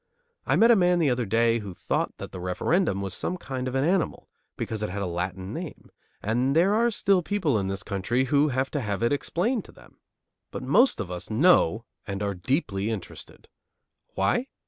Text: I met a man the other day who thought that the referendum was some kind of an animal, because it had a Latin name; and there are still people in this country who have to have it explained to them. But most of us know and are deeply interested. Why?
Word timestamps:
I 0.47 0.55
met 0.55 0.71
a 0.71 0.75
man 0.75 0.97
the 0.97 1.11
other 1.11 1.27
day 1.27 1.59
who 1.59 1.75
thought 1.75 2.17
that 2.17 2.31
the 2.31 2.39
referendum 2.39 3.03
was 3.03 3.13
some 3.13 3.37
kind 3.37 3.67
of 3.67 3.75
an 3.75 3.83
animal, 3.85 4.29
because 4.57 4.81
it 4.81 4.89
had 4.89 5.03
a 5.03 5.05
Latin 5.05 5.53
name; 5.53 5.91
and 6.23 6.55
there 6.55 6.73
are 6.73 6.89
still 6.89 7.21
people 7.21 7.59
in 7.59 7.67
this 7.67 7.83
country 7.83 8.23
who 8.25 8.47
have 8.47 8.71
to 8.71 8.81
have 8.81 9.03
it 9.03 9.13
explained 9.13 9.63
to 9.65 9.71
them. 9.71 9.99
But 10.49 10.63
most 10.63 10.99
of 10.99 11.11
us 11.11 11.29
know 11.29 11.85
and 12.07 12.23
are 12.23 12.33
deeply 12.33 12.89
interested. 12.89 13.47
Why? 14.15 14.47